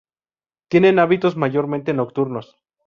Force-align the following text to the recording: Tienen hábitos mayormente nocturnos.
Tienen 0.67 0.97
hábitos 0.97 1.37
mayormente 1.37 1.93
nocturnos. 1.93 2.57